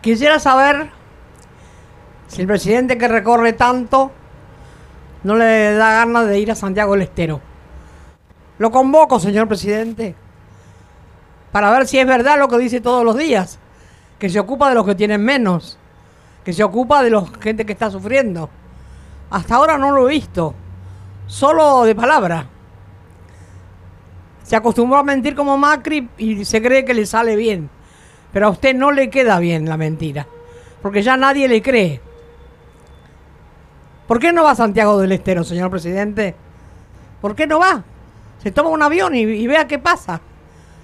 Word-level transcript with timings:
Quisiera 0.00 0.38
saber 0.38 0.90
si 2.26 2.40
el 2.40 2.46
presidente 2.46 2.98
que 2.98 3.08
recorre 3.08 3.52
tanto 3.52 4.10
no 5.22 5.36
le 5.36 5.74
da 5.74 5.92
ganas 5.92 6.26
de 6.26 6.38
ir 6.38 6.50
a 6.50 6.54
Santiago 6.54 6.92
del 6.92 7.02
Estero. 7.02 7.40
Lo 8.58 8.70
convoco, 8.70 9.18
señor 9.18 9.48
presidente, 9.48 10.14
para 11.52 11.70
ver 11.70 11.86
si 11.86 11.98
es 11.98 12.06
verdad 12.06 12.38
lo 12.38 12.48
que 12.48 12.58
dice 12.58 12.80
todos 12.80 13.04
los 13.04 13.16
días, 13.16 13.58
que 14.18 14.28
se 14.28 14.38
ocupa 14.38 14.68
de 14.68 14.74
los 14.74 14.86
que 14.86 14.94
tienen 14.94 15.24
menos, 15.24 15.78
que 16.44 16.52
se 16.52 16.62
ocupa 16.62 17.02
de 17.02 17.10
la 17.10 17.24
gente 17.40 17.66
que 17.66 17.72
está 17.72 17.90
sufriendo. 17.90 18.48
Hasta 19.30 19.56
ahora 19.56 19.78
no 19.78 19.90
lo 19.90 20.08
he 20.08 20.12
visto, 20.12 20.54
solo 21.26 21.84
de 21.84 21.94
palabra. 21.94 22.46
Se 24.42 24.56
acostumbró 24.56 24.98
a 24.98 25.02
mentir 25.02 25.34
como 25.34 25.56
Macri 25.56 26.08
y 26.18 26.44
se 26.44 26.62
cree 26.62 26.84
que 26.84 26.94
le 26.94 27.06
sale 27.06 27.34
bien. 27.34 27.70
Pero 28.34 28.48
a 28.48 28.50
usted 28.50 28.74
no 28.74 28.90
le 28.90 29.10
queda 29.10 29.38
bien 29.38 29.68
la 29.68 29.76
mentira, 29.76 30.26
porque 30.82 31.02
ya 31.02 31.16
nadie 31.16 31.46
le 31.46 31.62
cree. 31.62 32.00
¿Por 34.08 34.18
qué 34.18 34.32
no 34.32 34.42
va 34.42 34.50
a 34.50 34.56
Santiago 34.56 34.98
del 34.98 35.12
Estero, 35.12 35.44
señor 35.44 35.70
presidente? 35.70 36.34
¿Por 37.20 37.36
qué 37.36 37.46
no 37.46 37.60
va? 37.60 37.84
Se 38.42 38.50
toma 38.50 38.70
un 38.70 38.82
avión 38.82 39.14
y, 39.14 39.46
vea 39.46 39.68
qué 39.68 39.78
pasa. 39.78 40.20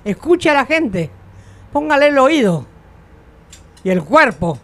Escuche 0.04 0.48
a 0.48 0.54
la 0.54 0.64
gente. 0.64 1.10
Póngale 1.72 2.06
el 2.06 2.18
oído 2.18 2.66
y 3.82 3.90
el 3.90 4.04
cuerpo, 4.04 4.56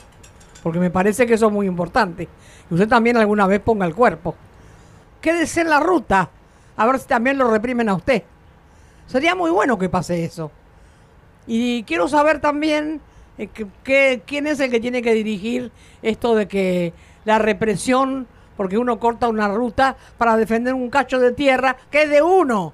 porque 0.63 0.79
me 0.79 0.91
parece 0.91 1.27
que 1.27 1.35
eso 1.35 1.49
es 1.49 1.53
muy 1.53 1.67
importante. 1.67 2.29
Y 2.71 2.75
usted 2.75 2.89
también 2.89 3.17
alguna 3.17 3.49
vez 3.49 3.61
ponga 3.61 3.85
el 3.85 3.97
cuerpo. 3.97 4.37
Quédese 5.21 5.63
en 5.63 5.71
la 5.71 5.81
ruta, 5.81 6.31
a 6.77 6.87
ver 6.87 7.01
si 7.01 7.09
también 7.09 7.37
lo 7.37 7.51
reprimen 7.51 7.89
a 7.89 7.95
usted. 7.95 8.23
Sería 9.09 9.35
muy 9.35 9.51
bueno 9.51 9.77
que 9.77 9.89
pase 9.89 10.25
eso. 10.25 10.53
Y 11.47 11.85
quiero 11.85 12.09
saber 12.09 12.41
también 12.41 13.01
eh, 13.39 13.49
quién 14.27 14.47
es 14.47 14.61
el 14.61 14.71
que 14.71 14.81
tiene 14.81 15.03
que 15.03 15.15
dirigir 15.15 15.71
esto 16.03 16.35
de 16.35 16.49
que 16.49 16.93
la 17.25 17.39
represión, 17.39 18.27
porque 18.57 18.79
uno 18.79 18.99
corta 18.99 19.29
una 19.29 19.49
ruta 19.49 19.97
para 20.19 20.37
defender 20.37 20.75
un 20.75 20.91
cacho 20.91 21.19
de 21.19 21.33
tierra 21.33 21.77
que 21.91 22.05
es 22.05 22.11
de 22.11 22.23
uno, 22.23 22.73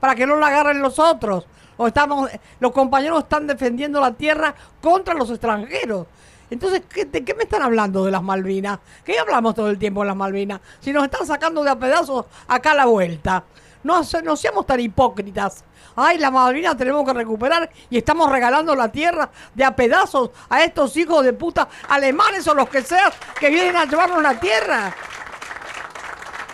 para 0.00 0.14
que 0.14 0.26
no 0.26 0.36
la 0.36 0.48
agarren 0.48 0.80
los 0.80 0.98
otros. 0.98 1.46
O 1.76 1.86
estamos, 1.86 2.30
los 2.58 2.72
compañeros 2.72 3.22
están 3.24 3.46
defendiendo 3.46 4.00
la 4.00 4.12
tierra 4.12 4.54
contra 4.80 5.14
los 5.14 5.30
extranjeros. 5.30 6.06
Entonces, 6.50 6.82
¿de 7.12 7.24
qué 7.24 7.34
me 7.34 7.42
están 7.42 7.62
hablando 7.62 8.04
de 8.04 8.10
las 8.10 8.22
Malvinas? 8.22 8.78
¿Qué 9.04 9.18
hablamos 9.18 9.54
todo 9.54 9.68
el 9.68 9.78
tiempo 9.78 10.00
de 10.00 10.06
las 10.06 10.16
Malvinas? 10.16 10.60
Si 10.80 10.92
nos 10.92 11.04
están 11.04 11.26
sacando 11.26 11.62
de 11.62 11.70
a 11.70 11.78
pedazos 11.78 12.26
acá 12.48 12.72
a 12.72 12.74
la 12.74 12.86
vuelta. 12.86 13.44
No, 13.82 14.02
no 14.24 14.36
seamos 14.36 14.66
tan 14.66 14.80
hipócritas. 14.80 15.64
Ay, 15.94 16.18
la 16.18 16.30
Malvinas 16.30 16.76
tenemos 16.76 17.04
que 17.04 17.12
recuperar 17.12 17.70
y 17.90 17.98
estamos 17.98 18.30
regalando 18.30 18.74
la 18.74 18.90
tierra 18.90 19.30
de 19.54 19.64
a 19.64 19.74
pedazos 19.74 20.30
a 20.48 20.62
estos 20.62 20.96
hijos 20.96 21.24
de 21.24 21.32
puta 21.32 21.68
alemanes 21.88 22.46
o 22.48 22.54
los 22.54 22.68
que 22.68 22.82
sean 22.82 23.10
que 23.38 23.50
vienen 23.50 23.76
a 23.76 23.84
llevarnos 23.84 24.22
la 24.22 24.38
tierra. 24.38 24.94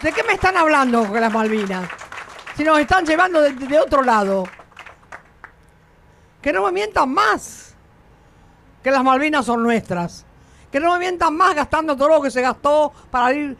¿De 0.03 0.12
qué 0.12 0.22
me 0.22 0.34
están 0.34 0.56
hablando 0.56 1.06
con 1.06 1.20
las 1.20 1.33
Malvinas? 1.33 1.89
Si 2.56 2.62
nos 2.62 2.78
están 2.78 3.05
llevando 3.05 3.41
de, 3.41 3.78
otro 3.78 4.03
lado. 4.03 4.44
Que 6.41 6.53
no 6.53 6.64
me 6.64 6.72
mientan 6.72 7.12
más. 7.12 7.75
Que 8.83 8.91
las 8.91 9.03
Malvinas 9.03 9.47
son 9.47 9.62
nuestras. 9.62 10.25
Que 10.70 10.78
no 10.78 10.92
me 10.92 10.98
mientan 10.98 11.34
más 11.34 11.55
gastando 11.55 11.97
todo 11.97 12.09
lo 12.09 12.22
que 12.22 12.31
se 12.31 12.42
gastó 12.42 12.92
para 13.11 13.33
ir 13.33 13.56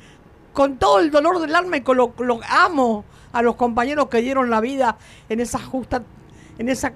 con 0.55 0.79
todo 0.79 1.01
el 1.01 1.11
dolor 1.11 1.41
del 1.41 1.55
alma 1.55 1.77
y 1.77 1.81
con 1.83 1.97
lo, 1.97 2.15
amo 2.49 3.05
a 3.33 3.43
los 3.43 3.57
compañeros 3.57 4.09
que 4.09 4.23
dieron 4.23 4.49
la 4.49 4.61
vida 4.61 4.97
en 5.29 5.41
esa 5.41 5.59
justa, 5.59 6.03
en 6.57 6.69
esa 6.69 6.93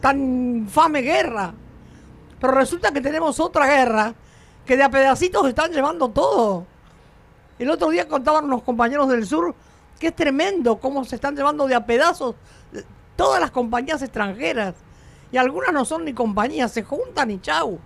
tan 0.00 0.56
infame 0.56 1.02
guerra. 1.02 1.54
Pero 2.40 2.54
resulta 2.54 2.90
que 2.90 3.02
tenemos 3.02 3.38
otra 3.38 3.66
guerra 3.66 4.14
que 4.64 4.76
de 4.76 4.82
a 4.82 4.90
pedacitos 4.90 5.46
están 5.46 5.70
llevando 5.70 6.08
todo. 6.08 6.66
El 7.58 7.70
otro 7.70 7.90
día 7.90 8.08
contaban 8.08 8.48
los 8.48 8.62
compañeros 8.62 9.08
del 9.08 9.26
sur 9.26 9.54
que 10.00 10.08
es 10.08 10.16
tremendo 10.16 10.80
cómo 10.80 11.04
se 11.04 11.14
están 11.14 11.36
llevando 11.36 11.68
de 11.68 11.76
a 11.76 11.86
pedazos 11.86 12.34
todas 13.14 13.40
las 13.40 13.50
compañías 13.50 14.02
extranjeras. 14.02 14.74
Y 15.30 15.36
algunas 15.36 15.72
no 15.72 15.84
son 15.84 16.04
ni 16.04 16.14
compañías, 16.14 16.72
se 16.72 16.82
juntan 16.82 17.30
y 17.30 17.40
chau. 17.40 17.78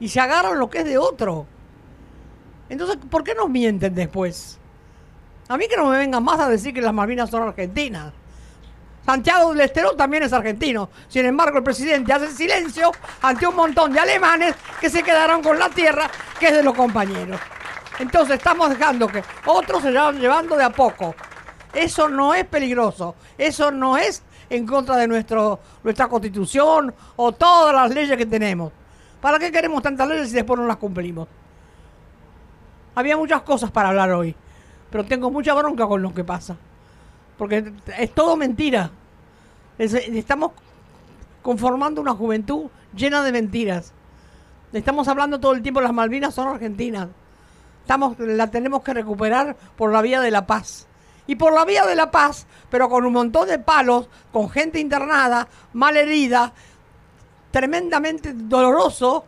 Y 0.00 0.08
se 0.08 0.20
agarran 0.20 0.58
lo 0.58 0.70
que 0.70 0.78
es 0.78 0.84
de 0.84 0.96
otro. 0.96 1.46
Entonces, 2.68 2.96
¿por 3.10 3.24
qué 3.24 3.34
nos 3.34 3.50
mienten 3.50 3.94
después? 3.94 4.58
A 5.48 5.56
mí 5.56 5.66
que 5.66 5.76
no 5.76 5.86
me 5.86 5.96
vengan 5.96 6.22
más 6.22 6.38
a 6.40 6.48
decir 6.48 6.74
que 6.74 6.82
las 6.82 6.92
Malvinas 6.92 7.30
son 7.30 7.42
argentinas. 7.42 8.12
Santiago 9.04 9.54
del 9.54 9.62
Estero 9.62 9.92
también 9.96 10.22
es 10.22 10.32
argentino. 10.34 10.90
Sin 11.08 11.24
embargo, 11.24 11.56
el 11.56 11.64
presidente 11.64 12.12
hace 12.12 12.30
silencio 12.30 12.92
ante 13.22 13.46
un 13.46 13.56
montón 13.56 13.90
de 13.90 14.00
alemanes 14.00 14.54
que 14.78 14.90
se 14.90 15.02
quedaron 15.02 15.42
con 15.42 15.58
la 15.58 15.70
tierra 15.70 16.10
que 16.38 16.48
es 16.48 16.52
de 16.52 16.62
los 16.62 16.74
compañeros. 16.74 17.40
Entonces 17.98 18.36
estamos 18.36 18.68
dejando 18.68 19.08
que 19.08 19.24
otros 19.46 19.82
se 19.82 19.90
vayan 19.90 20.20
llevando 20.20 20.54
de 20.54 20.64
a 20.64 20.70
poco. 20.70 21.14
Eso 21.72 22.10
no 22.10 22.34
es 22.34 22.44
peligroso. 22.44 23.14
Eso 23.38 23.70
no 23.70 23.96
es 23.96 24.22
en 24.50 24.66
contra 24.66 24.96
de 24.96 25.08
nuestra 25.08 26.08
constitución 26.08 26.94
o 27.16 27.32
todas 27.32 27.74
las 27.74 27.94
leyes 27.94 28.18
que 28.18 28.26
tenemos. 28.26 28.70
¿Para 29.22 29.38
qué 29.38 29.50
queremos 29.50 29.82
tantas 29.82 30.06
leyes 30.06 30.28
si 30.28 30.34
después 30.34 30.60
no 30.60 30.66
las 30.66 30.76
cumplimos? 30.76 31.26
Había 32.94 33.16
muchas 33.16 33.40
cosas 33.40 33.70
para 33.70 33.88
hablar 33.88 34.12
hoy 34.12 34.36
pero 34.90 35.04
tengo 35.04 35.30
mucha 35.30 35.54
bronca 35.54 35.86
con 35.86 36.02
lo 36.02 36.14
que 36.14 36.24
pasa. 36.24 36.56
Porque 37.36 37.72
es 37.98 38.14
todo 38.14 38.36
mentira. 38.36 38.90
estamos 39.78 40.52
conformando 41.42 42.00
una 42.00 42.14
juventud 42.14 42.68
llena 42.94 43.22
de 43.22 43.32
mentiras. 43.32 43.92
Estamos 44.72 45.08
hablando 45.08 45.40
todo 45.40 45.52
el 45.52 45.62
tiempo, 45.62 45.80
las 45.80 45.92
Malvinas 45.92 46.34
son 46.34 46.48
argentinas. 46.48 47.08
Estamos, 47.82 48.18
la 48.18 48.50
tenemos 48.50 48.82
que 48.82 48.92
recuperar 48.92 49.56
por 49.76 49.92
la 49.92 50.02
vía 50.02 50.20
de 50.20 50.30
la 50.30 50.46
paz. 50.46 50.86
Y 51.26 51.36
por 51.36 51.54
la 51.54 51.64
vía 51.64 51.86
de 51.86 51.94
la 51.94 52.10
paz, 52.10 52.46
pero 52.70 52.88
con 52.88 53.04
un 53.04 53.12
montón 53.12 53.48
de 53.48 53.58
palos, 53.58 54.08
con 54.32 54.50
gente 54.50 54.80
internada, 54.80 55.48
mal 55.74 55.96
herida, 55.96 56.52
tremendamente 57.50 58.32
doloroso, 58.34 59.24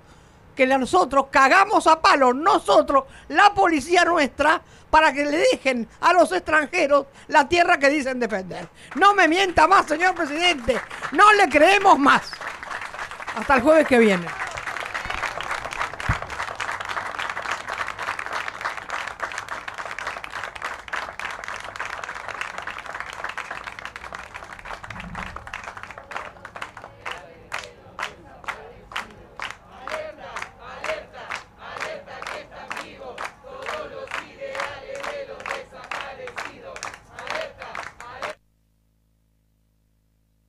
que 0.66 0.78
nosotros 0.78 1.26
cagamos 1.30 1.86
a 1.86 2.02
palos, 2.02 2.34
nosotros, 2.34 3.04
la 3.28 3.54
policía 3.54 4.04
nuestra, 4.04 4.60
para 4.90 5.10
que 5.10 5.24
le 5.24 5.38
dejen 5.38 5.88
a 6.02 6.12
los 6.12 6.30
extranjeros 6.32 7.06
la 7.28 7.48
tierra 7.48 7.78
que 7.78 7.88
dicen 7.88 8.20
defender. 8.20 8.68
No 8.96 9.14
me 9.14 9.26
mienta 9.26 9.66
más, 9.66 9.86
señor 9.86 10.14
presidente. 10.14 10.78
No 11.12 11.32
le 11.32 11.48
creemos 11.48 11.98
más. 11.98 12.32
Hasta 13.36 13.54
el 13.54 13.62
jueves 13.62 13.86
que 13.86 13.98
viene. 14.00 14.26